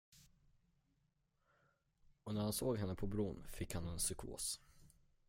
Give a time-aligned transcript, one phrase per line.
[2.23, 4.59] Och när han såg henne på bron fick han en psykos.